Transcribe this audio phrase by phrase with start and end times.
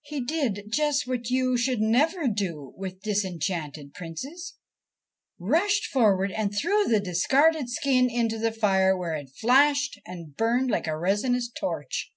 [0.00, 4.54] He did just what you should never do with disenchanted princes:
[5.38, 10.68] rushed forward and threw the discarded skin into the fire, where it flashed and burned
[10.68, 12.10] like a resinous torch.